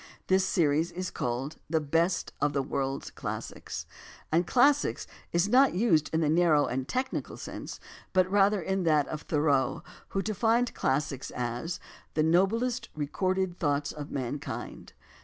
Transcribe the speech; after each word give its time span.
This 0.25 0.43
series 0.43 0.91
is 0.91 1.11
called 1.11 1.57
"The 1.69 1.79
Best 1.79 2.33
of 2.41 2.53
the 2.53 2.63
World's 2.63 3.11
Classics," 3.11 3.85
and 4.31 4.47
"clas 4.47 4.79
sics" 4.83 5.05
is 5.31 5.45
used 5.47 5.53
not 5.53 5.75
in 6.15 6.21
the 6.21 6.27
narrow 6.27 6.65
and 6.65 6.87
technical 6.87 7.37
sense, 7.37 7.79
but 8.11 8.27
rather 8.27 8.59
in 8.59 8.81
that 8.85 9.07
of 9.09 9.21
Thoreau, 9.21 9.83
who 10.07 10.23
defined 10.23 10.73
classics 10.73 11.29
as 11.29 11.79
"the 12.15 12.23
noblest 12.23 12.89
recorded 12.95 13.59
thoughts 13.59 13.91
of 13.91 14.09
mankind." 14.09 14.93